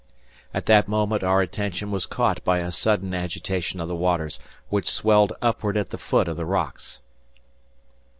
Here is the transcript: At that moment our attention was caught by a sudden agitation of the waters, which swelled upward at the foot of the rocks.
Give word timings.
At 0.51 0.65
that 0.65 0.87
moment 0.87 1.21
our 1.23 1.41
attention 1.43 1.91
was 1.91 2.07
caught 2.07 2.43
by 2.43 2.57
a 2.57 2.71
sudden 2.71 3.13
agitation 3.13 3.79
of 3.79 3.87
the 3.87 3.95
waters, 3.95 4.39
which 4.69 4.89
swelled 4.89 5.31
upward 5.43 5.77
at 5.77 5.89
the 5.89 5.99
foot 5.99 6.27
of 6.27 6.37
the 6.37 6.45
rocks. 6.47 7.01